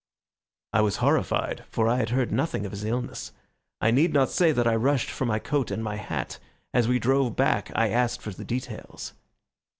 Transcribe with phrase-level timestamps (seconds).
[0.73, 3.33] I was horrified for I had heard nothing of his illness.
[3.79, 6.39] I need not say that I rushed for my coat and my hat.
[6.73, 9.13] As we drove back I asked for the details.